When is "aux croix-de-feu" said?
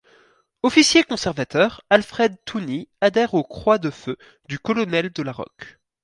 3.35-4.17